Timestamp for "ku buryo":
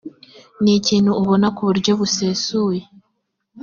1.55-1.91